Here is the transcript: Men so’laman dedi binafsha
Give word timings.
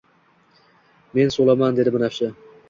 Men 1.19 1.29
so’laman 1.37 1.79
dedi 1.81 1.95
binafsha 1.99 2.33